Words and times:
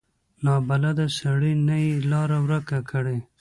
له 0.43 0.53
نابلده 0.55 1.05
سړي 1.19 1.53
نه 1.67 1.75
یې 1.83 1.91
لاره 2.11 2.37
ورکه 2.45 2.79
کړي. 2.91 3.17